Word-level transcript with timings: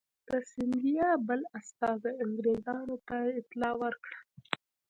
د 0.27 0.29
سیندیا 0.51 1.09
بل 1.27 1.41
استازي 1.59 2.11
انګرېزانو 2.23 2.95
ته 3.07 3.17
اطلاع 3.39 3.73
ورکړه. 3.83 4.17